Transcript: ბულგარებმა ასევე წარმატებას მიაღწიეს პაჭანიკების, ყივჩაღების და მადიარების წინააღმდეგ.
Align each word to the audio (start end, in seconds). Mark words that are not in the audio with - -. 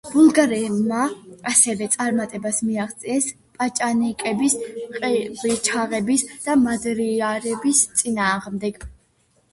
ბულგარებმა 0.11 1.01
ასევე 1.49 1.87
წარმატებას 1.95 2.61
მიაღწიეს 2.69 3.27
პაჭანიკების, 3.59 4.57
ყივჩაღების 5.03 6.27
და 6.47 6.59
მადიარების 6.63 7.87
წინააღმდეგ. 8.01 8.91